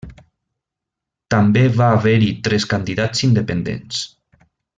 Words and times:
També 1.33 1.63
va 1.81 1.89
haver-hi 1.97 2.31
tres 2.49 2.67
candidats 2.73 3.23
independents. 3.29 4.03